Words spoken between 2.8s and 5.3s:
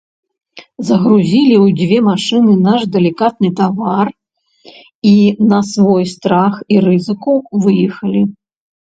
далікатны тавар і,